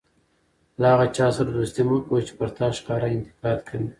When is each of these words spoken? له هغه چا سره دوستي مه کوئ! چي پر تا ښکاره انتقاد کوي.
له 0.81 0.87
هغه 0.93 1.07
چا 1.17 1.27
سره 1.35 1.49
دوستي 1.57 1.81
مه 1.87 1.97
کوئ! 2.07 2.21
چي 2.27 2.33
پر 2.39 2.49
تا 2.57 2.67
ښکاره 2.77 3.07
انتقاد 3.15 3.59
کوي. 3.67 3.87